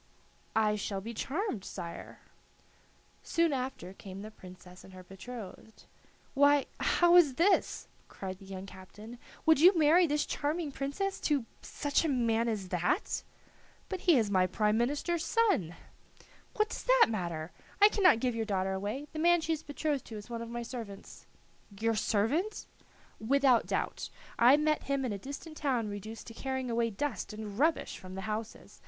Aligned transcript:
"I 0.55 0.77
shall 0.77 0.99
be 0.99 1.13
charmed, 1.13 1.63
sire." 1.63 2.21
Soon 3.21 3.53
after 3.53 3.93
came 3.93 4.23
the 4.23 4.31
Princess 4.31 4.83
and 4.83 4.93
her 4.93 5.03
betrothed. 5.03 5.83
"Why, 6.33 6.65
how 6.79 7.15
is 7.17 7.35
this?" 7.35 7.87
cried 8.07 8.39
the 8.39 8.47
young 8.47 8.65
captain; 8.65 9.19
"would 9.45 9.59
you 9.59 9.77
marry 9.77 10.07
this 10.07 10.25
charming 10.25 10.71
princess 10.71 11.19
to 11.19 11.45
such 11.61 12.03
a 12.03 12.07
man 12.09 12.47
as 12.47 12.69
that?" 12.69 13.21
"But 13.89 13.99
he 14.09 14.17
is 14.17 14.31
my 14.31 14.47
prime 14.47 14.75
minister's 14.75 15.23
son!" 15.23 15.75
"What 16.55 16.69
does 16.69 16.81
that 16.83 17.05
matter? 17.07 17.51
I 17.79 17.87
cannot 17.89 18.19
give 18.19 18.33
your 18.33 18.43
daughter 18.45 18.73
away. 18.73 19.05
The 19.13 19.19
man 19.19 19.39
she 19.39 19.53
is 19.53 19.61
betrothed 19.61 20.05
to 20.05 20.17
is 20.17 20.31
one 20.31 20.41
of 20.41 20.49
my 20.49 20.63
servants." 20.63 21.27
"Your 21.79 21.93
servant?" 21.93 22.65
"Without 23.19 23.67
doubt. 23.67 24.09
I 24.39 24.57
met 24.57 24.85
him 24.85 25.05
in 25.05 25.13
a 25.13 25.19
distant 25.19 25.57
town 25.57 25.89
reduced 25.89 26.25
to 26.25 26.33
carrying 26.33 26.71
away 26.71 26.89
dust 26.89 27.33
and 27.33 27.59
rubbish 27.59 27.99
from 27.99 28.15
the 28.15 28.21
houses. 28.21 28.79